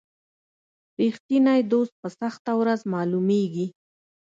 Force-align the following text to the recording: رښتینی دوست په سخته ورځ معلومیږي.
رښتینی 1.01 1.59
دوست 1.71 1.93
په 2.01 2.07
سخته 2.19 2.51
ورځ 2.61 2.79
معلومیږي. 2.93 3.67